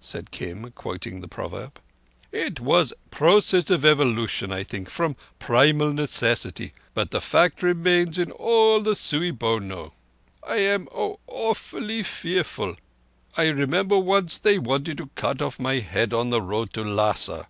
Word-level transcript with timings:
said 0.00 0.30
Kim, 0.30 0.70
quoting 0.70 1.20
the 1.20 1.28
proverb. 1.28 1.78
"It 2.32 2.58
was 2.58 2.94
process 3.10 3.68
of 3.68 3.84
Evolution, 3.84 4.50
I 4.50 4.62
think, 4.64 4.88
from 4.88 5.14
Primal 5.38 5.92
Necessity, 5.92 6.72
but 6.94 7.10
the 7.10 7.20
fact 7.20 7.62
remains 7.62 8.16
in 8.18 8.30
all 8.30 8.80
the 8.80 8.94
cui 9.10 9.30
bono. 9.30 9.92
I 10.42 10.56
am, 10.56 10.88
oh, 10.90 11.20
awfully 11.26 12.02
fearful!—I 12.02 13.48
remember 13.48 13.98
once 13.98 14.38
they 14.38 14.58
wanted 14.58 14.96
to 14.96 15.10
cut 15.16 15.42
off 15.42 15.58
my 15.60 15.80
head 15.80 16.14
on 16.14 16.30
the 16.30 16.40
road 16.40 16.72
to 16.72 16.82
Lhassa. 16.82 17.46